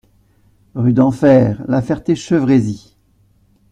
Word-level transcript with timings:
Rue 0.73 0.93
d'Enfer, 0.93 1.63
La 1.67 1.83
Ferté-Chevresis 1.83 2.95